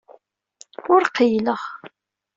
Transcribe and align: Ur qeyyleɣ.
Ur 0.93 1.01
qeyyleɣ. 1.15 1.61